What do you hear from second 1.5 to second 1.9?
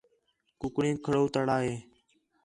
ہے